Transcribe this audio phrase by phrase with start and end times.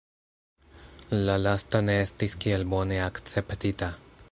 [1.27, 3.95] La lasta ne estis kiel bone akceptita.